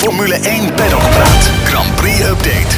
Formule 0.00 0.34
1 0.34 0.74
Paddock 0.74 1.00
Praat. 1.00 1.44
Grand 1.64 1.96
Prix 1.96 2.20
Update. 2.20 2.76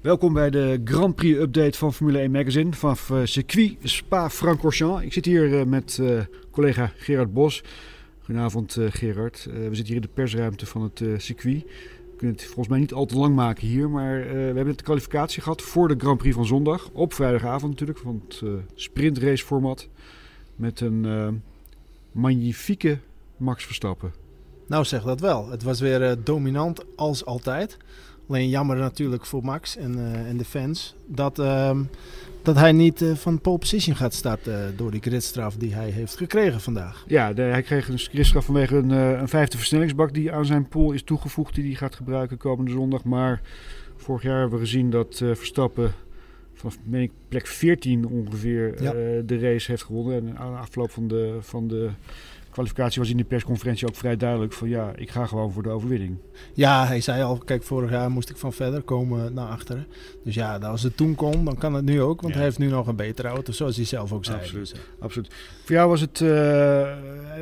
Welkom 0.00 0.32
bij 0.32 0.50
de 0.50 0.80
Grand 0.84 1.14
Prix 1.14 1.38
update 1.38 1.78
van 1.78 1.94
Formule 1.94 2.18
1 2.18 2.30
Magazine 2.30 2.72
vanaf 2.72 3.10
uh, 3.10 3.18
circuit 3.24 3.76
Spa-Francorchamps. 3.82 5.02
Ik 5.02 5.12
zit 5.12 5.24
hier 5.24 5.48
uh, 5.48 5.64
met 5.64 5.98
uh, 6.00 6.20
collega 6.50 6.92
Gerard 6.96 7.32
Bos. 7.32 7.62
Goedenavond 8.22 8.76
Gerard. 8.88 9.44
we 9.44 9.74
zitten 9.74 9.86
hier 9.86 9.96
in 9.96 10.00
de 10.00 10.08
persruimte 10.14 10.66
van 10.66 10.82
het 10.82 11.22
circuit. 11.22 11.64
Kunnen 12.24 12.42
het 12.42 12.50
volgens 12.50 12.68
mij 12.68 12.78
niet 12.78 12.92
al 12.92 13.06
te 13.06 13.16
lang 13.16 13.34
maken 13.34 13.66
hier, 13.66 13.90
maar 13.90 14.20
we 14.20 14.34
hebben 14.34 14.66
net 14.66 14.78
de 14.78 14.84
kwalificatie 14.84 15.42
gehad 15.42 15.62
voor 15.62 15.88
de 15.88 15.94
Grand 15.98 16.18
Prix 16.18 16.34
van 16.34 16.46
zondag. 16.46 16.90
Op 16.92 17.12
vrijdagavond 17.12 17.70
natuurlijk, 17.70 17.98
van 17.98 18.22
het 18.28 18.42
sprintrace 18.74 19.44
format. 19.44 19.88
Met 20.56 20.80
een 20.80 21.42
magnifieke 22.12 22.98
Max 23.36 23.64
Verstappen. 23.64 24.12
Nou 24.66 24.84
zeg 24.84 25.02
dat 25.02 25.20
wel. 25.20 25.50
Het 25.50 25.62
was 25.62 25.80
weer 25.80 26.16
dominant 26.24 26.84
als 26.96 27.24
altijd. 27.24 27.76
Alleen 28.28 28.48
jammer 28.48 28.76
natuurlijk 28.76 29.26
voor 29.26 29.44
Max 29.44 29.76
en, 29.76 29.98
uh, 29.98 30.28
en 30.28 30.36
de 30.36 30.44
fans 30.44 30.94
dat, 31.06 31.38
uh, 31.38 31.78
dat 32.42 32.56
hij 32.56 32.72
niet 32.72 33.02
uh, 33.02 33.14
van 33.14 33.40
pole 33.40 33.58
position 33.58 33.96
gaat 33.96 34.14
starten 34.14 34.76
door 34.76 34.90
die 34.90 35.00
gridstraf 35.00 35.56
die 35.56 35.74
hij 35.74 35.90
heeft 35.90 36.16
gekregen 36.16 36.60
vandaag. 36.60 37.04
Ja, 37.06 37.32
de, 37.32 37.42
hij 37.42 37.62
kreeg 37.62 37.88
een 37.88 37.98
gridstraf 37.98 38.44
vanwege 38.44 38.76
een, 38.76 38.90
een 38.90 39.28
vijfde 39.28 39.56
versnellingsbak 39.56 40.14
die 40.14 40.32
aan 40.32 40.46
zijn 40.46 40.68
pool 40.68 40.92
is 40.92 41.02
toegevoegd, 41.02 41.54
die 41.54 41.64
hij 41.64 41.74
gaat 41.74 41.94
gebruiken 41.94 42.36
komende 42.36 42.70
zondag. 42.70 43.04
Maar 43.04 43.40
vorig 43.96 44.22
jaar 44.22 44.40
hebben 44.40 44.58
we 44.58 44.64
gezien 44.64 44.90
dat 44.90 45.16
Verstappen 45.16 45.92
vanaf 46.54 46.78
ik, 46.90 47.10
plek 47.28 47.46
14 47.46 48.06
ongeveer 48.06 48.82
ja. 48.82 48.92
de 49.26 49.38
race 49.38 49.70
heeft 49.70 49.82
gewonnen. 49.82 50.16
En 50.16 50.38
aan 50.38 50.52
de 50.52 50.58
afloop 50.58 50.90
van 50.90 51.08
de, 51.08 51.36
van 51.40 51.68
de 51.68 51.90
kwalificatie 52.54 53.00
was 53.00 53.10
in 53.10 53.16
de 53.16 53.24
persconferentie 53.24 53.88
ook 53.88 53.96
vrij 53.96 54.16
duidelijk 54.16 54.52
van 54.52 54.68
ja, 54.68 54.92
ik 54.96 55.10
ga 55.10 55.26
gewoon 55.26 55.52
voor 55.52 55.62
de 55.62 55.68
overwinning. 55.68 56.18
Ja, 56.52 56.86
hij 56.86 57.00
zei 57.00 57.22
al, 57.22 57.38
kijk, 57.38 57.62
vorig 57.62 57.90
jaar 57.90 58.10
moest 58.10 58.30
ik 58.30 58.36
van 58.36 58.52
verder 58.52 58.82
komen 58.82 59.34
naar 59.34 59.48
achteren. 59.48 59.86
Dus 60.24 60.34
ja, 60.34 60.56
als 60.56 60.82
het 60.82 60.96
toen 60.96 61.14
kon, 61.14 61.44
dan 61.44 61.58
kan 61.58 61.74
het 61.74 61.84
nu 61.84 62.00
ook, 62.00 62.20
want 62.20 62.32
ja. 62.32 62.38
hij 62.38 62.48
heeft 62.48 62.58
nu 62.58 62.68
nog 62.68 62.86
een 62.86 62.96
betere 62.96 63.28
auto, 63.28 63.52
zoals 63.52 63.76
hij 63.76 63.84
zelf 63.84 64.12
ook 64.12 64.24
zei. 64.24 64.38
Absoluut. 64.38 64.70
Dus, 64.70 64.80
Absoluut. 64.98 65.34
Voor 65.64 65.74
jou 65.74 65.88
was 65.88 66.00
het 66.00 66.20
uh, 66.20 66.28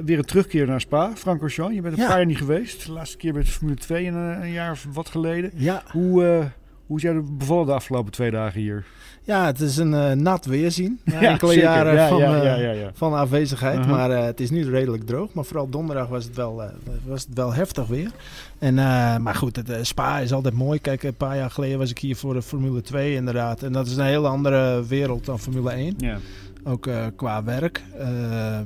weer 0.05 0.19
een 0.19 0.25
terugkeer 0.25 0.67
naar 0.67 0.81
Spa, 0.81 1.13
Francorchamps. 1.15 1.75
Je 1.75 1.81
bent 1.81 1.95
een 1.95 2.01
ja. 2.01 2.07
paar 2.07 2.17
jaar 2.17 2.27
niet 2.27 2.37
geweest. 2.37 2.87
De 2.87 2.93
laatste 2.93 3.17
keer 3.17 3.35
met 3.35 3.49
Formule 3.49 3.79
2 3.79 4.07
een, 4.07 4.15
een 4.15 4.53
jaar 4.53 4.71
of 4.71 4.87
wat 4.93 5.09
geleden. 5.09 5.51
Ja. 5.55 5.83
Hoe, 5.91 6.23
uh, 6.23 6.45
hoe 6.93 7.01
is 7.01 7.07
jij 7.07 7.23
bevallen 7.39 7.67
de 7.67 7.73
afgelopen 7.73 8.13
twee 8.13 8.31
dagen 8.31 8.61
hier? 8.61 8.85
Ja, 9.23 9.47
het 9.47 9.61
is 9.61 9.77
een 9.77 9.93
uh, 9.93 10.13
nat 10.13 10.45
weerzien. 10.45 11.01
Ja, 11.05 11.21
enkele 11.21 11.53
zeker. 11.53 11.69
jaren 11.69 11.95
ja, 11.95 12.09
van, 12.09 12.19
ja, 12.19 12.75
uh, 12.75 12.87
van 12.93 13.15
afwezigheid. 13.15 13.79
Uh 13.79 13.85
-huh. 13.85 13.93
Maar 13.93 14.11
uh, 14.11 14.25
het 14.25 14.41
is 14.41 14.51
nu 14.51 14.71
redelijk 14.71 15.07
droog. 15.07 15.33
Maar 15.33 15.45
vooral 15.45 15.69
donderdag 15.69 16.09
was 16.09 16.25
het 16.25 16.37
wel, 16.37 16.63
was 17.07 17.23
het 17.23 17.35
wel 17.35 17.53
heftig 17.53 17.87
weer. 17.87 18.11
En, 18.59 18.75
maar 19.23 19.35
goed, 19.35 19.57
het, 19.57 19.87
Spa 19.87 20.19
is 20.19 20.33
altijd 20.33 20.55
mooi. 20.55 20.79
Kijk, 20.79 21.03
een 21.03 21.15
paar 21.15 21.37
jaar 21.37 21.51
geleden 21.51 21.79
was 21.79 21.91
ik 21.91 21.99
hier 21.99 22.17
voor 22.17 22.35
de 22.35 22.43
Formule 22.43 22.81
2 22.81 23.15
inderdaad. 23.15 23.63
En 23.63 23.73
dat 23.73 23.87
is 23.87 23.97
een 23.97 24.05
hele 24.05 24.29
andere 24.29 24.87
wereld 24.87 25.25
dan 25.25 25.39
Formule 25.39 25.71
1. 25.71 25.95
Ja. 25.99 26.19
Ook 26.65 26.89
qua 27.17 27.45
werk. 27.45 27.83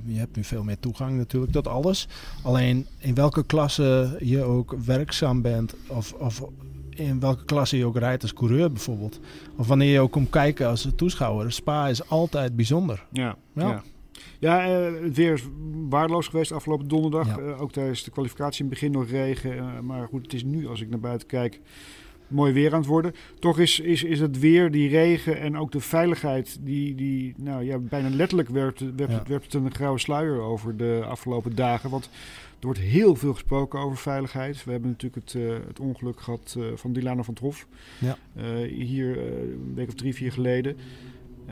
je 0.04 0.18
hebt 0.18 0.36
nu 0.36 0.44
veel 0.44 0.62
meer 0.62 0.78
toegang 0.80 1.16
natuurlijk 1.16 1.52
tot 1.52 1.68
alles. 1.68 2.08
Alleen 2.42 2.86
in 2.98 3.14
welke 3.14 3.44
klasse 3.44 4.16
je 4.20 4.42
ook 4.42 4.74
werkzaam 4.84 5.42
bent 5.42 5.74
of, 5.86 6.12
of 6.12 6.42
in 6.98 7.20
welke 7.20 7.44
klasse 7.44 7.76
je 7.76 7.84
ook 7.84 7.96
rijdt 7.96 8.22
als 8.22 8.32
coureur 8.32 8.72
bijvoorbeeld. 8.72 9.20
Of 9.56 9.66
wanneer 9.66 9.92
je 9.92 10.00
ook 10.00 10.12
komt 10.12 10.30
kijken 10.30 10.68
als 10.68 10.88
toeschouwer. 10.96 11.52
Spa 11.52 11.88
is 11.88 12.08
altijd 12.08 12.56
bijzonder. 12.56 13.06
Ja, 13.12 13.36
ja. 13.52 13.68
ja. 13.68 13.82
ja 14.38 14.88
uh, 14.88 15.02
het 15.02 15.16
weer 15.16 15.32
is 15.32 15.44
waardeloos 15.88 16.28
geweest 16.28 16.52
afgelopen 16.52 16.88
donderdag. 16.88 17.26
Ja. 17.26 17.38
Uh, 17.38 17.60
ook 17.60 17.72
tijdens 17.72 18.04
de 18.04 18.10
kwalificatie 18.10 18.64
in 18.64 18.70
het 18.70 18.80
begin 18.80 18.92
nog 18.92 19.10
regen. 19.10 19.56
Uh, 19.56 19.80
maar 19.80 20.06
goed, 20.06 20.22
het 20.22 20.32
is 20.32 20.44
nu 20.44 20.66
als 20.66 20.80
ik 20.80 20.88
naar 20.88 21.00
buiten 21.00 21.28
kijk 21.28 21.60
mooi 22.28 22.52
weer 22.52 22.72
aan 22.72 22.78
het 22.78 22.88
worden. 22.88 23.14
Toch 23.38 23.58
is, 23.58 23.80
is, 23.80 24.04
is 24.04 24.20
het 24.20 24.38
weer, 24.38 24.70
die 24.70 24.88
regen 24.88 25.40
en 25.40 25.56
ook 25.56 25.72
de 25.72 25.80
veiligheid, 25.80 26.58
die, 26.60 26.94
die 26.94 27.34
nou 27.36 27.64
ja, 27.64 27.78
bijna 27.78 28.08
letterlijk 28.08 28.48
werd, 28.48 28.78
ja. 28.96 29.22
werd 29.26 29.44
het 29.44 29.54
een 29.54 29.74
grauwe 29.74 29.98
sluier 29.98 30.40
over 30.40 30.76
de 30.76 31.02
afgelopen 31.06 31.54
dagen. 31.54 31.90
Want 31.90 32.04
er 32.58 32.66
wordt 32.66 32.78
heel 32.78 33.14
veel 33.14 33.32
gesproken 33.32 33.80
over 33.80 33.96
veiligheid. 33.96 34.64
We 34.64 34.70
hebben 34.70 34.90
natuurlijk 34.90 35.24
het, 35.24 35.34
uh, 35.34 35.52
het 35.66 35.80
ongeluk 35.80 36.20
gehad 36.20 36.54
uh, 36.58 36.64
van 36.74 36.92
Dilana 36.92 37.22
van 37.22 37.34
Trof. 37.34 37.66
Ja. 37.98 38.18
Uh, 38.36 38.44
hier 38.72 39.18
een 39.18 39.72
week 39.74 39.88
of 39.88 39.94
drie, 39.94 40.14
vier 40.14 40.32
geleden. 40.32 40.76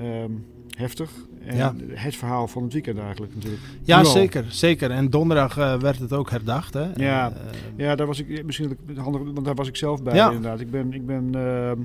Um, 0.03 0.44
heftig. 0.77 1.10
En 1.41 1.56
ja. 1.56 1.75
het 1.88 2.16
verhaal 2.16 2.49
van 2.49 2.62
het 2.62 2.72
weekend 2.72 2.99
eigenlijk 2.99 3.34
natuurlijk. 3.34 3.62
Ja, 3.82 4.00
Dual. 4.00 4.12
zeker, 4.12 4.44
zeker. 4.49 4.91
En 4.91 5.10
donderdag 5.10 5.55
werd 5.55 5.99
het 5.99 6.12
ook 6.12 6.31
herdacht. 6.31 6.75
Hè? 6.75 6.88
Ja, 6.94 7.32
ja, 7.77 7.94
daar 7.94 8.06
was 8.06 8.19
ik 8.19 8.44
misschien 8.44 8.78
handig, 8.97 9.22
want 9.22 9.44
daar 9.44 9.55
was 9.55 9.69
ik 9.69 9.77
zelf 9.77 10.03
bij 10.03 10.15
ja. 10.15 10.27
inderdaad. 10.27 10.60
Ik 10.60 10.71
ben, 10.71 10.93
ik 10.93 11.06
ben 11.06 11.34
ehm, 11.34 11.78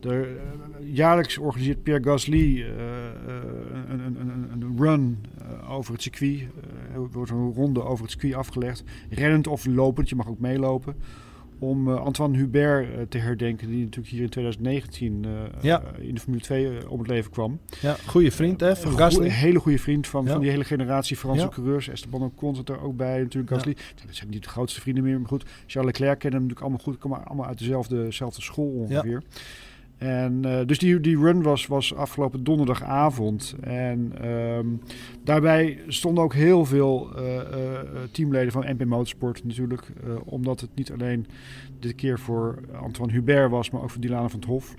de, 0.00 0.36
jaarlijks 0.80 1.38
organiseert 1.38 1.82
Pierre 1.82 2.04
Gasly 2.04 2.62
een, 2.62 4.00
een, 4.00 4.16
een, 4.20 4.48
een, 4.52 4.78
run 4.78 5.24
over 5.68 5.92
het 5.92 6.02
circuit. 6.02 6.40
er 6.92 7.10
wordt 7.12 7.30
een 7.30 7.52
ronde 7.52 7.82
over 7.82 8.02
het 8.02 8.10
circuit 8.10 8.34
afgelegd. 8.34 8.84
Rennend 9.10 9.46
of 9.46 9.66
lopend, 9.66 10.08
je 10.08 10.16
mag 10.16 10.28
ook 10.28 10.40
meelopen. 10.40 10.96
Om 11.62 11.88
Antoine 11.88 12.36
Hubert 12.36 13.10
te 13.10 13.18
herdenken, 13.18 13.68
die 13.68 13.84
natuurlijk 13.84 14.08
hier 14.08 14.22
in 14.22 14.28
2019 14.28 15.26
ja. 15.60 15.82
in 16.00 16.14
de 16.14 16.20
Formule 16.20 16.42
2 16.42 16.90
om 16.90 16.98
het 16.98 17.08
leven 17.08 17.30
kwam. 17.30 17.60
Ja, 17.80 17.96
goede 18.06 18.30
vriend 18.30 18.60
hè, 18.60 18.76
van 18.76 18.96
Gasly. 18.96 19.24
Een 19.24 19.30
hele 19.30 19.58
goede 19.58 19.78
vriend 19.78 20.06
van, 20.06 20.24
ja. 20.24 20.30
van 20.30 20.40
die 20.40 20.50
hele 20.50 20.64
generatie 20.64 21.16
Franse 21.16 21.48
coureurs. 21.48 21.88
Esteban 21.88 22.22
Ocon 22.22 22.54
zat 22.54 22.68
er 22.68 22.82
ook 22.82 22.96
bij, 22.96 23.18
natuurlijk 23.20 23.52
Gasly. 23.52 23.76
Dat 24.06 24.14
zijn 24.16 24.30
niet 24.30 24.42
de 24.42 24.48
grootste 24.48 24.80
vrienden 24.80 25.04
meer, 25.04 25.18
maar 25.18 25.28
goed. 25.28 25.44
Charles 25.66 25.92
Leclerc 25.92 26.18
kennen 26.18 26.40
hem 26.40 26.48
natuurlijk 26.48 26.60
allemaal 26.60 26.78
goed. 26.78 26.98
Komen 26.98 27.24
allemaal 27.24 27.46
uit 27.46 27.58
dezelfde, 27.58 28.04
dezelfde 28.04 28.42
school 28.42 28.70
ongeveer. 28.70 29.22
En 30.02 30.42
uh, 30.46 30.58
dus 30.66 30.78
die, 30.78 31.00
die 31.00 31.18
run 31.18 31.42
was, 31.42 31.66
was 31.66 31.94
afgelopen 31.94 32.44
donderdagavond. 32.44 33.54
En 33.60 34.28
um, 34.28 34.80
daarbij 35.24 35.78
stonden 35.86 36.24
ook 36.24 36.34
heel 36.34 36.64
veel 36.64 37.12
uh, 37.18 37.34
uh, 37.34 37.42
teamleden 38.10 38.52
van 38.52 38.64
MP 38.68 38.84
Motorsport 38.84 39.44
natuurlijk. 39.44 39.92
omdat 40.24 40.60
het 40.60 40.70
niet 40.74 40.92
alleen 40.92 41.26
dit 41.78 41.94
keer 41.94 42.18
voor 42.18 42.58
Antoine 42.82 43.12
Hubert 43.12 43.50
was, 43.50 43.70
maar 43.70 43.82
ook 43.82 43.90
voor 43.90 44.00
Dilana 44.00 44.28
van 44.28 44.40
het 44.40 44.48
Hof. 44.48 44.74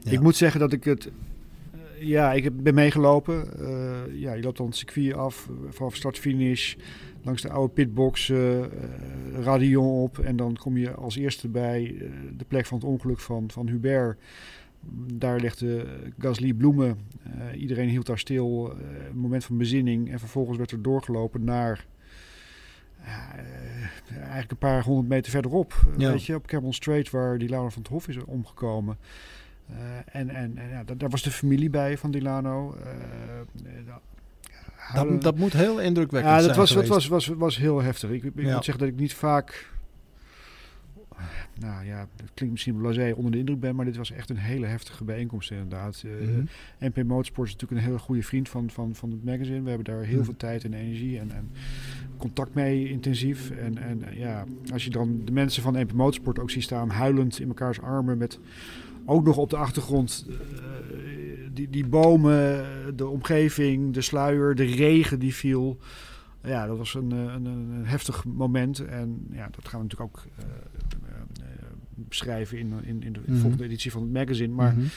Ja. 0.00 0.10
Ik 0.10 0.20
moet 0.20 0.36
zeggen 0.36 0.60
dat 0.60 0.72
ik 0.72 0.84
het... 0.84 1.10
ja, 2.00 2.32
ik 2.32 2.62
ben 2.62 2.74
meegelopen. 2.74 3.48
ja, 4.18 4.32
je 4.32 4.42
loopt 4.42 4.56
dan 4.56 4.66
het 4.66 4.76
circuit 4.76 5.14
af, 5.14 5.48
vanaf 5.68 5.96
start-finish 5.96 6.74
langs 7.22 7.42
de 7.42 7.50
oude 7.50 7.72
pitbox 7.72 8.28
uh, 8.28 8.64
Radion 9.42 10.02
op. 10.02 10.18
En 10.18 10.36
dan 10.36 10.56
kom 10.56 10.76
je 10.76 10.94
als 10.94 11.16
eerste 11.16 11.48
bij 11.48 11.90
uh, 11.90 12.10
de 12.36 12.44
plek 12.44 12.66
van 12.66 12.78
het 12.78 12.86
ongeluk 12.86 13.18
van, 13.18 13.50
van 13.50 13.68
Hubert. 13.68 14.18
Daar 15.14 15.40
legde 15.40 15.86
Gasly 16.18 16.52
bloemen. 16.52 16.98
Uh, 17.26 17.60
iedereen 17.60 17.88
hield 17.88 18.06
daar 18.06 18.18
stil. 18.18 18.72
een 19.10 19.18
moment 19.18 19.44
van 19.44 19.56
bezinning. 19.56 20.10
En 20.10 20.18
vervolgens 20.18 20.58
werd 20.58 20.70
er 20.70 20.82
doorgelopen 20.82 21.44
naar... 21.44 21.86
eigenlijk 24.16 24.50
een 24.50 24.56
paar 24.56 24.82
honderd 24.82 25.08
meter 25.08 25.30
verderop. 25.30 25.74
Ja. 25.96 26.10
Weet 26.10 26.24
je, 26.24 26.34
op 26.34 26.46
Cameron 26.46 26.74
Strait 26.74 27.10
waar 27.10 27.38
Dilano 27.38 27.68
van 27.68 27.82
het 27.82 27.90
Hof 27.90 28.08
is 28.08 28.24
omgekomen. 28.24 28.98
En 30.12 30.28
en, 30.28 30.58
en 30.58 30.68
ja, 30.68 30.84
daar 30.96 31.10
was 31.10 31.22
de 31.22 31.30
familie 31.30 31.70
bij 31.70 31.98
van 31.98 32.10
Dilano. 32.10 32.76
Dat, 34.94 35.22
dat, 35.22 35.36
moet 35.36 35.52
heel 35.52 35.80
indrukwekkend 35.80 36.34
ja, 36.34 36.36
dat 36.36 36.44
zijn 36.44 36.58
was, 36.58 36.70
geweest. 36.70 36.88
was, 36.88 37.06
was, 37.06 37.26
was 37.26 37.56
heel 37.56 37.82
heftig. 37.82 38.10
Ik, 38.10 38.24
ik 38.24 38.32
ja. 38.34 38.54
moet 38.54 38.64
zeggen 38.64 38.84
dat 38.84 38.92
ik 38.92 39.00
niet 39.00 39.14
vaak... 39.14 39.68
Nou 41.58 41.84
ja, 41.84 41.98
dat 42.16 42.30
klinkt 42.34 42.54
misschien 42.54 42.76
blasé 42.76 43.12
onder 43.16 43.32
de 43.32 43.38
indruk 43.38 43.60
ben, 43.60 43.76
maar 43.76 43.84
dit 43.84 43.96
was 43.96 44.12
echt 44.12 44.30
een 44.30 44.36
hele 44.36 44.66
heftige 44.66 45.04
bijeenkomst 45.04 45.50
inderdaad. 45.50 46.02
Uh, 46.06 46.28
mm 46.28 46.34
-hmm. 46.34 46.48
NP 46.88 47.04
Motorsport 47.04 47.48
is 47.48 47.52
natuurlijk 47.52 47.80
een 47.80 47.86
hele 47.86 47.98
goede 47.98 48.22
vriend 48.22 48.48
van, 48.48 48.70
van, 48.70 48.94
van 48.94 49.10
het 49.10 49.24
magazine. 49.24 49.62
We 49.62 49.68
hebben 49.68 49.94
daar 49.94 50.02
heel 50.02 50.18
mm. 50.18 50.24
veel 50.24 50.36
tijd 50.36 50.64
en 50.64 50.74
energie 50.74 51.18
en, 51.18 51.30
en 51.30 51.50
contact 52.16 52.54
mee 52.54 52.88
intensief. 52.88 53.50
En, 53.50 53.78
en 53.78 54.04
ja, 54.12 54.44
als 54.72 54.84
je 54.84 54.90
dan 54.90 55.20
de 55.24 55.32
mensen 55.32 55.62
van 55.62 55.80
NP 55.80 55.92
Motorsport 55.92 56.38
ook 56.38 56.50
ziet 56.50 56.62
staan 56.62 56.90
huilend 56.90 57.40
in 57.40 57.48
mekaars 57.48 57.80
armen 57.80 58.18
met 58.18 58.38
ook 59.04 59.24
nog 59.24 59.36
op 59.36 59.50
de 59.50 59.56
achtergrond 59.56 60.26
uh, 60.28 60.36
die, 61.52 61.70
die 61.70 61.86
bomen, 61.86 62.66
de 62.96 63.06
omgeving, 63.06 63.94
de 63.94 64.00
sluier, 64.00 64.54
de 64.54 64.64
regen 64.64 65.18
die 65.18 65.34
viel. 65.34 65.78
Ja, 66.42 66.66
dat 66.66 66.78
was 66.78 66.94
een, 66.94 67.10
een, 67.10 67.44
een 67.44 67.86
heftig 67.86 68.24
moment. 68.24 68.78
En 68.78 69.26
ja, 69.30 69.48
dat 69.50 69.68
gaan 69.68 69.80
we 69.80 69.86
natuurlijk 69.86 70.16
ook 70.16 70.24
uh, 70.38 70.44
uh, 71.40 71.46
beschrijven 71.94 72.58
in, 72.58 72.72
in, 72.82 73.02
in 73.02 73.12
de 73.12 73.20
-hmm. 73.24 73.36
volgende 73.36 73.64
editie 73.64 73.90
van 73.90 74.02
het 74.02 74.12
magazine. 74.12 74.54
Maar 74.54 74.72
-hmm. 74.72 74.88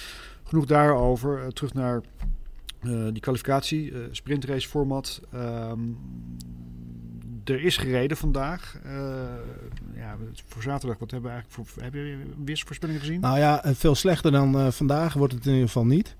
genoeg 0.43 0.65
daarover. 0.65 1.53
terug 1.53 1.73
naar 1.73 2.01
die 3.11 3.19
kwalificatie, 3.19 3.93
sprintrace 4.11 4.67
format. 4.67 5.21
Um, 5.33 5.97
er 7.43 7.63
is 7.63 7.77
gereden 7.77 8.17
vandaag. 8.17 8.77
Uh, 8.85 8.91
ja, 9.95 10.15
voor 10.47 10.61
zaterdag, 10.61 10.97
wat 10.99 11.11
hebben 11.11 11.29
we 11.29 11.35
eigenlijk 11.35 11.69
voor. 11.69 11.83
Heb 11.83 11.93
je 11.93 12.17
weersvoorspellingen 12.45 13.01
gezien? 13.01 13.19
Nou 13.19 13.37
ja, 13.37 13.61
veel 13.65 13.95
slechter 13.95 14.31
dan 14.31 14.59
uh, 14.59 14.67
vandaag 14.71 15.13
wordt 15.13 15.33
het 15.33 15.45
in 15.45 15.51
ieder 15.51 15.67
geval 15.67 15.85
niet. 15.85 16.15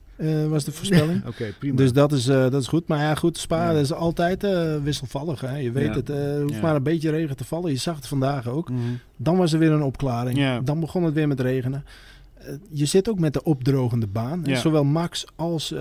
was 0.49 0.63
de 0.63 0.71
voorspelling. 0.71 1.25
Oké, 1.27 1.53
prima. 1.59 1.75
Dus 1.75 1.93
dat 1.93 2.11
is, 2.11 2.23
dat 2.25 2.53
is 2.53 2.67
goed. 2.67 2.87
Maar 2.87 2.99
ja, 2.99 3.15
goed, 3.15 3.37
Spa 3.37 3.71
is 3.71 3.93
altijd 3.93 4.47
wisselvallig. 4.83 5.41
Hè? 5.41 5.57
Je 5.57 5.71
weet 5.71 5.95
het, 5.95 6.07
het 6.07 6.41
hoeft 6.41 6.61
maar 6.61 6.75
een 6.75 6.83
beetje 6.83 7.09
regen 7.09 7.37
te 7.37 7.45
vallen. 7.45 7.71
Je 7.71 7.77
zag 7.77 7.95
het 7.95 8.07
vandaag 8.07 8.47
ook. 8.47 8.69
Mhm. 8.69 8.79
Dan 9.17 9.37
was 9.37 9.53
er 9.53 9.59
weer 9.59 9.71
een 9.71 9.83
opklaring. 9.83 10.59
Dan 10.63 10.79
begon 10.79 11.03
het 11.03 11.13
weer 11.13 11.27
met 11.27 11.39
regenen. 11.39 11.85
je 12.69 12.85
zit 12.85 13.09
ook 13.09 13.19
met 13.19 13.33
de 13.33 13.43
opdrogende 13.43 14.07
baan. 14.07 14.43
Zowel 14.45 14.83
Max 14.83 15.25
als 15.35 15.73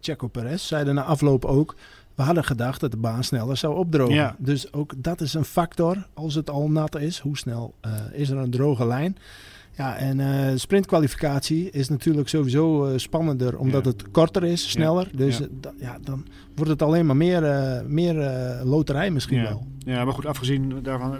Checo 0.00 0.26
Perez 0.26 0.66
zeiden 0.66 0.94
na 0.94 1.02
afloop 1.02 1.44
ook 1.44 1.74
we 2.14 2.22
hadden 2.22 2.44
gedacht 2.44 2.80
dat 2.80 2.90
de 2.90 2.96
baan 2.96 3.24
sneller 3.24 3.56
zou 3.56 3.76
opdrogen. 3.76 4.36
Dus 4.38 4.72
ook 4.72 4.92
dat 4.96 5.20
is 5.20 5.34
een 5.34 5.44
factor 5.44 6.06
als 6.14 6.34
het 6.34 6.50
al 6.50 6.70
nat 6.70 6.96
is. 6.96 7.18
Hoe 7.18 7.38
snel 7.38 7.74
uh, 7.86 7.92
is 8.12 8.30
er 8.30 8.36
een 8.36 8.50
droge 8.50 8.86
lijn? 8.86 9.16
Ja, 9.76 9.96
en 9.96 10.18
uh, 10.18 10.50
sprintkwalificatie 10.54 11.70
is 11.70 11.88
natuurlijk 11.88 12.28
sowieso 12.28 12.86
uh, 12.86 12.98
spannender 12.98 13.58
omdat 13.58 13.84
het 13.84 14.10
korter 14.10 14.44
is, 14.44 14.70
sneller. 14.70 15.08
Dus 15.14 15.38
ja. 15.38 15.72
ja. 15.78 15.98
dan 16.02 16.26
wordt 16.54 16.70
het 16.70 16.82
alleen 16.82 17.06
maar 17.06 17.16
meer, 17.16 17.42
uh, 17.42 17.80
meer 17.86 18.14
loterij 18.64 19.10
misschien 19.10 19.42
wel. 19.42 19.66
Ja, 19.78 20.04
maar 20.04 20.14
goed, 20.14 20.26
afgezien 20.26 20.82
daarvan, 20.82 21.16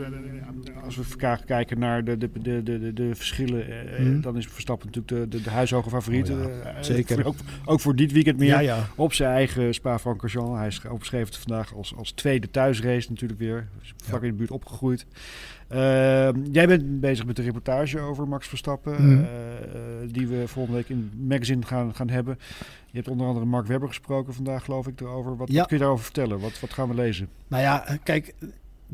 als 0.85 0.97
we 0.97 1.37
kijken 1.45 1.79
naar 1.79 2.05
de, 2.05 2.19
de, 2.19 2.31
de, 2.43 2.63
de, 2.63 2.93
de 2.93 3.15
verschillen, 3.15 3.67
mm. 3.99 4.21
dan 4.21 4.37
is 4.37 4.47
Verstappen 4.47 4.87
natuurlijk 4.87 5.31
de, 5.31 5.37
de, 5.37 5.43
de 5.43 5.51
huishoge 5.51 5.89
favoriet. 5.89 6.31
Oh 6.31 6.37
Zeker. 6.81 7.27
ook, 7.27 7.37
ook, 7.65 7.81
voor 7.81 7.97
dit 7.97 8.13
weekend 8.13 8.39
meer 8.39 8.75
op 8.95 9.13
zijn 9.13 9.31
eigen 9.35 9.75
Spa-Francorchamps. 9.75 10.59
Hij 10.59 10.67
is 10.67 10.83
opgeschreven 10.91 11.35
vandaag 11.35 11.75
als, 11.75 11.95
als 11.97 12.11
tweede 12.13 12.51
thuisrace 12.51 13.11
natuurlijk 13.11 13.41
weer. 13.41 13.69
Vlak 13.97 14.23
in 14.23 14.29
de 14.29 14.37
buurt 14.37 14.51
opgegroeid. 14.51 15.07
Ehm, 15.69 16.43
jij 16.53 16.67
bent 16.67 17.01
bezig 17.01 17.27
met 17.27 17.37
de 17.37 17.43
reportage 17.43 17.99
over 17.99 18.29
Max 18.29 18.49
Verstappen, 18.49 19.07
mhm. 19.07 19.25
eh, 19.25 19.29
die 20.13 20.27
we 20.27 20.49
volgende 20.49 20.79
week 20.79 20.89
in 20.89 21.11
het 21.11 21.29
magazine 21.29 21.65
gaan, 21.65 21.95
gaan 21.95 22.09
hebben. 22.09 22.39
Je 22.91 22.97
hebt 22.97 23.09
onder 23.09 23.27
andere 23.27 23.47
Mark 23.47 23.67
Webber 23.67 23.89
gesproken 23.89 24.35
vandaag, 24.35 24.65
geloof 24.65 24.87
ik, 24.87 25.01
erover. 25.01 25.37
Wat, 25.37 25.49
wat 25.51 25.67
kun 25.67 25.77
je 25.77 25.83
daarover 25.83 26.05
vertellen? 26.05 26.41
Wat, 26.41 26.61
wat 26.61 26.73
gaan 26.73 26.89
we 26.89 26.95
lezen? 26.95 27.29
Nou 27.49 27.63
ja, 27.63 27.99
kijk, 28.03 28.35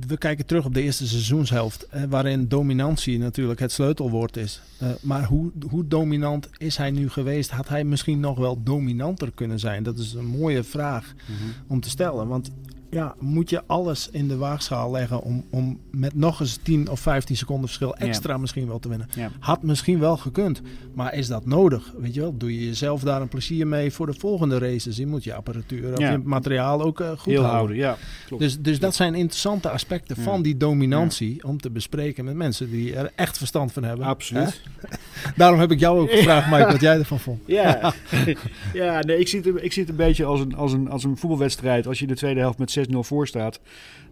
we 0.07 0.19
kijken 0.19 0.47
terug 0.47 0.65
op 0.65 0.75
de 0.75 0.83
eerste 0.83 1.07
seizoenshelft, 1.07 1.87
eh, 1.89 2.03
waarin 2.09 2.49
dominantie 2.49 3.19
natuurlijk 3.19 3.61
het 3.61 3.73
sleutelwoord 3.73 4.37
is. 4.37 4.63
Uh, 4.83 4.89
maar 5.03 5.25
hoe, 5.25 5.51
hoe 5.69 5.89
dominant 5.89 6.49
is 6.59 6.77
hij 6.77 6.91
nu 6.91 7.09
geweest? 7.09 7.51
Had 7.51 7.69
hij 7.69 7.85
misschien 7.85 8.21
nog 8.21 8.39
wel 8.39 8.63
dominanter 8.63 9.33
kunnen 9.35 9.59
zijn? 9.59 9.83
Dat 9.83 9.99
is 9.99 10.13
een 10.13 10.27
mooie 10.27 10.63
vraag 10.63 11.15
mhm. 11.27 11.73
om 11.73 11.81
te 11.81 11.89
stellen. 11.89 12.29
Want 12.29 12.51
ja, 12.91 13.15
moet 13.19 13.51
je 13.51 13.63
alles 13.67 14.09
in 14.11 14.29
de 14.29 14.37
waagschaal 14.37 14.91
leggen 14.91 15.23
om, 15.23 15.45
om 15.51 15.81
met 15.91 16.15
nog 16.15 16.41
eens 16.41 16.59
10 16.63 16.89
of 16.89 17.01
15 17.01 17.37
seconden 17.37 17.67
verschil 17.67 17.97
extra 17.97 18.37
misschien 18.37 18.67
wel 18.67 18.79
te 18.79 18.89
winnen. 18.89 19.09
Had 19.39 19.63
misschien 19.63 19.99
wel 19.99 20.17
gekund, 20.17 20.61
maar 20.95 21.15
is 21.15 21.27
dat 21.27 21.47
nodig? 21.47 21.93
Weet 21.99 22.15
je 22.15 22.21
wel, 22.21 22.37
doe 22.37 22.55
je 22.55 22.67
jezelf 22.67 23.03
daar 23.03 23.21
een 23.21 23.29
plezier 23.29 23.67
mee 23.67 23.93
voor 23.93 24.07
de 24.07 24.15
volgende 24.15 24.59
races? 24.59 24.97
Je 24.97 25.07
moet 25.07 25.25
je 25.25 25.35
apparatuur 25.35 25.93
of 25.93 25.99
je 25.99 26.21
materiaal 26.25 26.83
ook 26.83 27.01
uh, 27.01 27.09
goed 27.09 27.33
Heel 27.33 27.43
houden. 27.43 27.77
Ja, 27.77 27.97
klopt. 28.27 28.43
Dus, 28.43 28.61
dus 28.61 28.79
dat 28.79 28.95
zijn 28.95 29.15
interessante 29.15 29.71
aspecten 29.71 30.17
van 30.17 30.43
die 30.43 30.57
dominantie 30.57 31.45
om 31.45 31.61
te 31.61 31.71
bespreken 31.71 32.25
met 32.25 32.35
mensen 32.35 32.71
die 32.71 32.97
er 32.97 33.13
echt 33.15 33.39
verstand 33.39 33.73
van 33.73 33.85
hebben. 33.85 34.07
Absoluut. 34.07 34.63
Daarom 35.37 35.61
heb 35.61 35.71
ik 35.71 35.81
jou 35.81 36.01
ook 36.01 36.11
gevraagd, 36.11 36.51
Mike, 36.51 36.73
wat 36.73 36.81
jij 36.81 36.99
ervan 36.99 37.21
vond. 37.21 37.41
Ja, 37.47 37.95
ja 38.73 39.01
nee, 39.01 39.19
ik, 39.19 39.29
zie 39.29 39.41
het, 39.41 39.63
ik 39.63 39.73
zie 39.73 39.83
het 39.83 39.91
een 39.91 39.97
beetje 39.97 40.25
als 40.25 40.41
een, 40.41 40.55
als, 40.55 40.73
een, 40.73 40.91
als 40.91 41.05
een 41.05 41.17
voetbalwedstrijd. 41.17 41.87
Als 41.87 41.99
je 41.99 42.07
de 42.07 42.17
tweede 42.17 42.41
helft 42.41 42.59
met 42.59 42.71
6-0 42.87 42.99
voor 42.99 43.27
staat, 43.27 43.61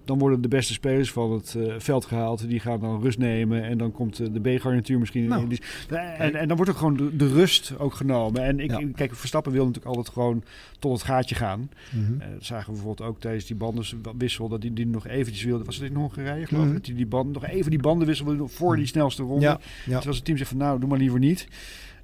dan 0.08 0.18
worden 0.18 0.40
de 0.40 0.48
beste 0.48 0.72
spelers 0.72 1.12
van 1.12 1.32
het 1.32 1.54
uh, 1.56 1.74
veld 1.78 2.04
gehaald. 2.04 2.48
Die 2.48 2.60
gaan 2.60 2.80
dan 2.80 3.00
rust 3.00 3.18
nemen 3.18 3.62
en 3.62 3.78
dan 3.78 3.92
komt 3.92 4.20
uh, 4.20 4.26
de 4.32 4.40
B-garnituur 4.40 4.98
misschien. 4.98 5.24
Nou. 5.24 5.46
in. 5.48 5.58
En, 5.96 6.34
en 6.34 6.48
dan 6.48 6.56
wordt 6.56 6.72
ook 6.72 6.78
gewoon 6.78 6.96
de, 6.96 7.16
de, 7.16 7.28
rust 7.28 7.78
ook 7.78 7.94
genomen. 7.94 8.42
En 8.42 8.60
ik, 8.60 8.70
ja. 8.70 8.80
kijk, 8.94 9.14
Verstappen 9.14 9.52
wil 9.52 9.66
natuurlijk 9.66 9.96
altijd 9.96 10.14
gewoon 10.14 10.42
tot 10.78 10.92
het 10.92 11.02
gaatje 11.02 11.34
gaan. 11.34 11.70
Mm 11.90 12.04
-hmm. 12.04 12.14
uh, 12.20 12.26
dat 12.32 12.44
zagen 12.44 12.66
we 12.66 12.72
bijvoorbeeld 12.72 13.08
ook 13.08 13.20
tijdens 13.20 13.46
die 13.46 13.56
bandenwissel, 13.56 14.48
dat 14.48 14.60
die, 14.60 14.72
die 14.72 14.86
nog 14.86 15.06
eventjes 15.06 15.44
wilde. 15.44 15.64
Was 15.64 15.76
het 15.76 15.90
in 15.90 15.96
Hongarije 15.96 16.46
geloof 16.46 16.50
ik? 16.50 16.56
Mm 16.56 16.64
-hmm. 16.64 16.72
Dat 16.72 16.84
die, 16.84 16.94
die 16.94 17.06
band, 17.06 17.32
nog 17.32 17.46
even 17.46 17.70
die 17.70 17.80
bandenwissel 17.80 18.26
wilde 18.26 18.48
voor 18.48 18.76
die 18.76 18.86
snelste 18.86 19.22
ronde. 19.22 19.44
Ja. 19.44 19.60
Ja. 19.84 19.94
Terwijl 19.94 20.16
het 20.16 20.24
team 20.24 20.36
zegt 20.36 20.50
van 20.50 20.58
nou, 20.58 20.80
doe 20.80 20.88
maar 20.88 20.98
liever 20.98 21.18
niet. 21.18 21.48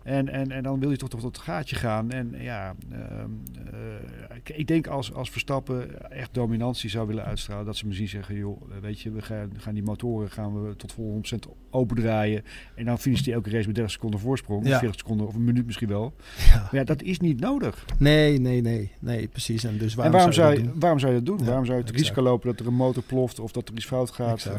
En, 0.05 0.29
en, 0.29 0.51
en 0.51 0.62
dan 0.62 0.81
wil 0.81 0.91
je 0.91 0.97
toch 0.97 1.09
tot 1.09 1.23
het 1.23 1.39
gaatje 1.39 1.77
gaan. 1.77 2.11
En 2.11 2.35
ja, 2.39 2.75
uh, 2.93 2.99
uh, 2.99 4.37
ik 4.56 4.67
denk 4.67 4.87
als, 4.87 5.12
als 5.12 5.31
Verstappen 5.31 6.11
echt 6.11 6.35
dominantie 6.35 6.91
zou 6.91 7.06
willen 7.06 7.25
uitstralen, 7.25 7.67
dat 7.67 7.77
ze 7.77 7.87
misschien 7.87 8.09
zeggen, 8.09 8.37
joh, 8.37 8.62
weet 8.81 9.01
je, 9.01 9.11
we 9.11 9.23
gaan, 9.23 9.51
gaan 9.56 9.75
die 9.75 9.83
motoren 9.83 10.31
gaan 10.31 10.62
we 10.62 10.77
tot 10.77 10.93
vol 10.93 11.21
100% 11.35 11.51
opendraaien. 11.71 12.45
En 12.75 12.85
dan 12.85 12.99
finish 12.99 13.21
die 13.21 13.33
elke 13.33 13.51
race 13.51 13.67
met 13.67 13.75
30 13.75 13.93
seconden 13.93 14.21
voorsprong, 14.21 14.67
ja. 14.67 14.79
40 14.79 14.99
seconden 14.99 15.27
of 15.27 15.35
een 15.35 15.45
minuut 15.45 15.67
misschien 15.67 15.89
wel. 15.89 16.12
Ja. 16.45 16.61
Maar 16.61 16.75
ja, 16.75 16.85
dat 16.85 17.03
is 17.03 17.21
niet 17.21 17.41
nodig. 17.41 17.85
Nee, 17.99 18.41
nee, 18.41 18.61
nee, 18.61 18.93
nee, 19.01 19.29
precies. 19.29 19.65
En, 19.65 19.79
dus 19.79 19.95
waarom, 19.95 20.15
en 20.15 20.19
waarom 20.19 20.35
zou, 20.35 20.62
je, 20.62 20.71
waarom 20.75 20.99
zou 20.99 21.12
je 21.12 21.19
dat 21.19 21.27
doen? 21.27 21.39
Ja, 21.39 21.45
waarom 21.45 21.65
zou 21.65 21.79
je 21.79 21.85
het 21.85 21.93
exact. 21.93 22.09
risico 22.09 22.31
lopen 22.31 22.51
dat 22.51 22.61
er 22.61 22.67
een 22.67 22.75
motor 22.75 23.03
ploft 23.03 23.41
of 23.41 23.53
dat 23.53 23.69
er 23.69 23.75
iets 23.75 23.87
fout 23.87 24.11
gaat? 24.11 24.47
Uh, 24.47 24.53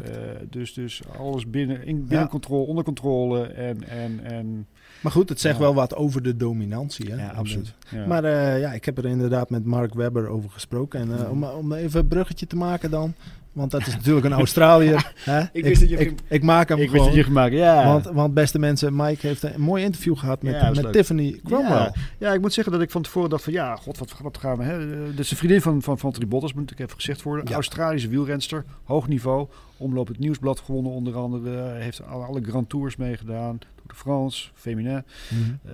dus, 0.50 0.74
dus 0.74 1.02
alles 1.18 1.50
binnen, 1.50 1.86
in, 1.86 2.06
binnen 2.06 2.28
controle, 2.28 2.66
onder 2.66 2.84
controle 2.84 3.46
en, 3.46 3.88
en, 3.88 4.20
en 4.24 4.66
maar 5.00 5.12
goed, 5.12 5.28
het 5.36 5.44
zegt 5.44 5.58
wel 5.58 5.74
wat 5.74 5.94
over 5.94 6.22
de 6.22 6.36
dominantie. 6.36 7.10
Hè? 7.10 7.16
Ja, 7.16 7.30
absoluut. 7.30 7.74
Maar 8.06 8.24
uh, 8.24 8.60
ja, 8.60 8.72
ik 8.72 8.84
heb 8.84 8.98
er 8.98 9.06
inderdaad 9.06 9.50
met 9.50 9.64
Mark 9.64 9.94
Webber 9.94 10.28
over 10.28 10.50
gesproken. 10.50 11.00
En 11.00 11.08
uh, 11.08 11.30
om, 11.30 11.44
om 11.44 11.72
even 11.72 12.00
een 12.00 12.08
bruggetje 12.08 12.46
te 12.46 12.56
maken 12.56 12.90
dan. 12.90 13.14
Want 13.56 13.70
dat 13.70 13.86
is 13.86 13.94
natuurlijk 13.94 14.26
een 14.26 14.32
Australiër. 14.44 15.12
Hè? 15.24 15.42
ik, 15.52 15.64
wist 15.64 15.80
dat 15.80 15.90
je 15.90 15.96
ik, 15.96 16.20
ik, 16.28 16.42
maak 16.42 16.68
hem 16.68 16.78
ik 16.78 16.88
gewoon. 16.88 17.04
Wist 17.04 17.16
dat 17.16 17.24
je 17.24 17.32
gemaakt, 17.32 17.52
ja. 17.52 17.84
Want, 17.84 18.04
want 18.04 18.34
beste 18.34 18.58
mensen, 18.58 18.96
Mike 18.96 19.26
heeft 19.26 19.42
een 19.42 19.60
mooi 19.60 19.84
interview 19.84 20.16
gehad 20.16 20.42
met, 20.42 20.54
ja, 20.54 20.70
met 20.70 20.92
Tiffany 20.92 21.40
Cromwell. 21.44 21.70
Ja. 21.70 21.92
ja. 22.18 22.32
ik 22.32 22.40
moet 22.40 22.52
zeggen 22.52 22.72
dat 22.72 22.82
ik 22.82 22.90
van 22.90 23.02
tevoren 23.02 23.30
dacht 23.30 23.44
van 23.44 23.52
ja, 23.52 23.76
god, 23.76 23.98
wat, 23.98 24.14
wat 24.22 24.38
gaan 24.38 24.56
we... 24.56 24.64
Hè? 24.64 24.78
Dit 25.10 25.18
is 25.18 25.30
een 25.30 25.36
vriendin 25.36 25.60
van, 25.60 25.82
van 25.82 25.98
Valtteri 25.98 26.26
Bottas, 26.26 26.54
moet 26.54 26.70
ik 26.70 26.78
even 26.78 26.94
gezegd 26.94 27.22
worden. 27.22 27.54
Australische 27.54 28.08
wielrenster, 28.08 28.64
hoog 28.84 29.08
niveau. 29.08 29.46
Omloop 29.76 30.08
het 30.08 30.18
Nieuwsblad 30.18 30.60
gewonnen 30.60 30.92
onder 30.92 31.16
andere. 31.16 31.72
Heeft 31.72 32.06
alle, 32.06 32.24
alle 32.24 32.42
Grand 32.42 32.68
Tours 32.68 32.96
meegedaan. 32.96 33.58
De 33.88 33.94
France, 33.94 34.50
Feminin, 34.54 35.04
mm 35.30 35.38
-hmm. 35.42 35.58
uh, 35.64 35.72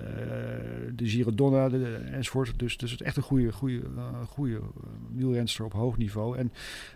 de 0.94 1.08
Giro 1.08 1.34
Donna 1.34 1.68
de, 1.68 1.94
enzovoort. 1.94 2.58
Dus, 2.58 2.76
dus 2.76 2.90
het 2.90 3.00
is 3.00 3.06
echt 3.06 3.16
een 3.16 3.22
goede, 3.22 3.52
goede, 3.52 3.82
uh, 3.96 4.04
goede 4.26 4.60
wielrenster 5.14 5.64
op 5.64 5.72
hoog 5.72 5.96
niveau. 5.96 6.38
En 6.38 6.52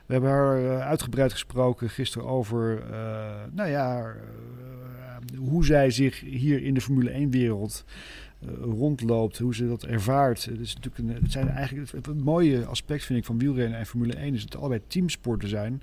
we 0.06 0.12
hebben 0.12 0.30
haar 0.30 0.80
uitgebreid 0.80 1.32
gesproken 1.32 1.90
gisteren 1.90 2.28
over, 2.28 2.82
nou 3.52 3.68
ja, 3.70 4.14
hoe 5.36 5.64
zij 5.64 5.90
zich 5.90 6.20
hier 6.20 6.62
in 6.62 6.74
de 6.74 6.80
Formule 6.80 7.10
1 7.10 7.30
wereld 7.30 7.84
rondloopt, 8.60 9.38
hoe 9.38 9.54
ze 9.54 9.68
dat 9.68 9.82
ervaart. 9.82 10.44
Het, 10.44 10.60
is 10.60 10.74
natuurlijk 10.74 10.98
een, 11.08 11.22
het 11.22 11.32
zijn 11.32 11.48
eigenlijk 11.48 11.92
het, 11.92 12.06
het, 12.06 12.24
mooie 12.24 12.64
aspect 12.64 13.04
vind 13.04 13.18
ik 13.18 13.24
van 13.24 13.38
wielrennen 13.38 13.78
en 13.78 13.86
Formule 13.86 14.14
1 14.14 14.34
is 14.34 14.42
dat 14.42 14.52
het 14.52 14.60
allebei 14.60 14.80
teamsporten 14.86 15.48
zijn 15.48 15.82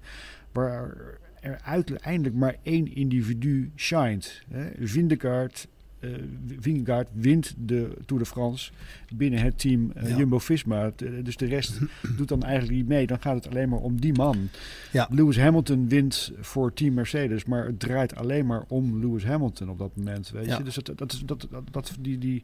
waar 0.51 0.97
er 1.43 1.59
uiteindelijk 1.63 2.35
maar 2.35 2.55
één 2.63 2.95
individu 2.95 3.71
shined. 3.75 4.43
Vindegaard, 4.79 5.67
uh, 5.99 6.11
Vingegaard 6.59 7.09
wint 7.13 7.53
de 7.57 7.97
Tour 8.05 8.23
de 8.23 8.29
France 8.29 8.71
binnen 9.13 9.39
het 9.39 9.59
team 9.59 9.91
uh, 9.97 10.09
ja. 10.09 10.17
Jumbo-Visma. 10.17 10.91
Dus 11.23 11.37
de 11.37 11.45
rest 11.45 11.79
doet 12.17 12.27
dan 12.27 12.43
eigenlijk 12.43 12.77
niet 12.77 12.87
mee. 12.87 13.07
Dan 13.07 13.21
gaat 13.21 13.35
het 13.35 13.47
alleen 13.49 13.69
maar 13.69 13.79
om 13.79 14.01
die 14.01 14.13
man. 14.13 14.49
Ja. 14.91 15.07
Lewis 15.11 15.37
Hamilton 15.37 15.87
wint 15.87 16.31
voor 16.39 16.73
team 16.73 16.93
Mercedes, 16.93 17.45
maar 17.45 17.65
het 17.65 17.79
draait 17.79 18.15
alleen 18.15 18.45
maar 18.45 18.63
om 18.67 18.99
Lewis 18.99 19.23
Hamilton 19.23 19.69
op 19.69 19.79
dat 19.79 19.95
moment. 19.95 20.29
Weet 20.29 20.55
je? 20.57 20.63
Dus 20.63 20.75
dat, 20.75 20.85
dat, 20.85 21.21
dat, 21.25 21.47
dat, 21.49 21.63
dat, 21.71 21.95
die, 21.99 22.17
die, 22.17 22.43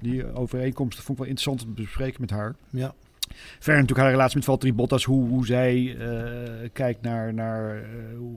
die 0.00 0.32
overeenkomsten 0.32 1.04
vond 1.04 1.18
ik 1.18 1.24
wel 1.24 1.34
interessant 1.34 1.68
om 1.68 1.74
te 1.74 1.82
bespreken 1.82 2.20
met 2.20 2.30
haar. 2.30 2.54
Ja. 2.70 2.94
Verder 3.58 3.74
natuurlijk 3.74 3.98
haar 4.00 4.10
relatie 4.10 4.36
met 4.36 4.44
Valtteri 4.44 4.74
Bottas, 4.74 5.04
hoe, 5.04 5.28
hoe 5.28 5.46
zij 5.46 5.76
uh, 5.76 6.68
kijkt 6.72 7.02
naar, 7.02 7.34
naar 7.34 7.76
uh, 7.76 7.82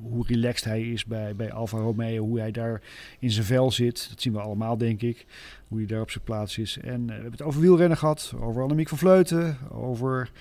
hoe 0.01 0.27
relaxed 0.27 0.65
hij 0.65 0.81
is 0.81 1.05
bij, 1.05 1.35
bij 1.35 1.51
Alfa 1.51 1.77
Romeo, 1.77 2.23
hoe 2.25 2.39
hij 2.39 2.51
daar 2.51 2.81
in 3.19 3.31
zijn 3.31 3.45
vel 3.45 3.71
zit. 3.71 4.07
Dat 4.09 4.21
zien 4.21 4.33
we 4.33 4.39
allemaal, 4.39 4.77
denk 4.77 5.01
ik, 5.01 5.25
hoe 5.67 5.77
hij 5.77 5.87
daar 5.87 6.01
op 6.01 6.11
zijn 6.11 6.23
plaats 6.23 6.57
is. 6.57 6.77
En 6.81 7.01
uh, 7.01 7.07
we 7.07 7.13
hebben 7.13 7.31
het 7.31 7.41
over 7.41 7.61
wielrennen 7.61 7.97
gehad, 7.97 8.33
over 8.39 8.61
Annemiek 8.61 8.89
van 8.89 8.97
Vleuten, 8.97 9.57
over 9.71 10.31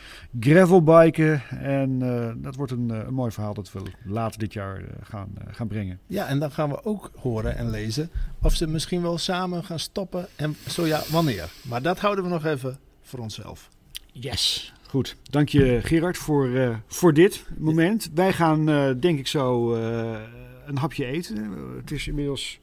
gravelbiken. 0.40 1.43
En 1.50 1.99
dat 2.43 2.57
wordt 2.57 2.73
een, 2.73 2.88
een 2.88 3.14
mooi 3.14 3.31
verhaal 3.31 3.55
dat 3.55 3.73
we 3.73 3.81
later 4.05 4.38
dit 4.38 4.52
jaar 4.52 4.83
gaan, 5.02 5.29
gaan 5.50 5.69
brengen. 5.69 5.99
Ja, 6.07 6.26
en 6.26 6.38
dan 6.38 6.50
gaan 6.50 6.69
we 6.69 6.85
ook 6.85 7.11
horen 7.17 7.57
en 7.57 7.71
lezen 7.71 8.11
of 8.43 8.55
ze 8.55 8.67
misschien 8.67 9.02
wel 9.02 9.19
samen 9.19 9.64
gaan 9.64 9.79
stoppen. 9.79 10.26
En 10.37 10.57
zo 10.69 10.87
ja, 10.87 11.02
wanneer. 11.11 11.50
Maar 11.62 11.83
dat 11.83 11.99
houden 11.99 12.25
we 12.25 12.31
nog 12.31 12.45
even 12.45 12.79
voor 13.02 13.19
onszelf. 13.19 13.69
Yes. 14.12 14.73
Goed, 14.88 15.17
dank 15.23 15.49
je 15.49 15.81
Gerard 15.83 16.17
voor, 16.17 16.49
uh, 16.49 16.76
voor 16.87 17.14
dit 17.14 17.45
moment. 17.59 18.11
Wij 18.14 18.33
gaan 18.33 18.71
uh, 18.71 18.90
denk 19.00 19.19
ik 19.19 19.26
zo 19.26 19.75
uh, 19.76 20.21
een 20.67 20.76
hapje 20.76 21.05
eten. 21.05 21.50
het 21.76 21.90
is 21.90 22.09
inmiddels 22.09 22.61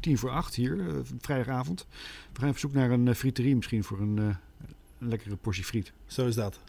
tien 0.00 0.18
voor 0.18 0.30
acht 0.30 0.54
hier, 0.54 0.84
vrijdagavond. 1.20 1.86
We 2.32 2.38
gaan 2.38 2.48
even 2.48 2.60
zoek 2.60 2.72
naar 2.72 2.90
een 2.90 3.14
friterie 3.14 3.56
misschien 3.56 3.84
voor 3.84 4.00
een, 4.00 4.16
een 4.98 5.08
lekkere 5.08 5.36
portie 5.36 5.64
friet. 5.64 5.92
Zo 6.06 6.26
is 6.26 6.34
dat. 6.34 6.60